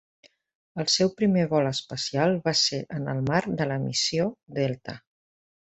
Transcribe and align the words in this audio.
El 0.83 0.87
seu 0.93 1.11
primer 1.19 1.43
vol 1.51 1.69
espacial 1.73 2.35
va 2.49 2.55
ser 2.63 2.81
en 3.01 3.07
el 3.15 3.23
marc 3.31 3.55
de 3.63 3.71
la 3.73 3.81
Missió 3.87 4.29
Delta. 4.61 5.01